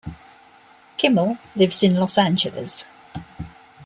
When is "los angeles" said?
1.93-2.87